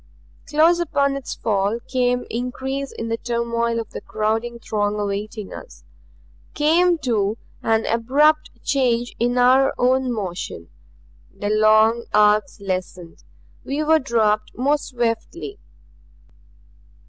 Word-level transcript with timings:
Close 0.47 0.79
upon 0.79 1.15
its 1.15 1.35
fall 1.35 1.77
came 1.87 2.25
increase 2.27 2.91
in 2.91 3.09
the 3.09 3.17
turmoil 3.17 3.79
of 3.79 3.91
the 3.91 4.01
crowding 4.01 4.57
throng 4.57 4.99
awaiting 4.99 5.53
us. 5.53 5.83
Came, 6.55 6.97
too, 6.97 7.37
an 7.61 7.85
abrupt 7.85 8.49
change 8.63 9.15
in 9.19 9.37
our 9.37 9.75
own 9.77 10.11
motion. 10.11 10.69
The 11.37 11.49
long 11.51 12.05
arcs 12.15 12.59
lessened. 12.59 13.23
We 13.63 13.83
were 13.83 13.99
dropped 13.99 14.57
more 14.57 14.79
swiftly. 14.79 15.59